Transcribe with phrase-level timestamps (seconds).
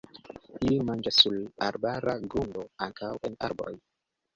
[0.69, 3.75] Ii manĝas sur arbara grundo, ankaŭ en arboj.